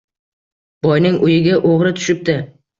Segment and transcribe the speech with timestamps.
[0.87, 2.41] Boyning uyiga o‘g‘ri tushibdi.